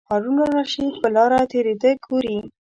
هارون 0.09 0.37
الرشید 0.45 0.93
په 1.01 1.07
لاره 1.15 1.39
تېرېده 1.51 1.91
ګوري. 2.05 2.37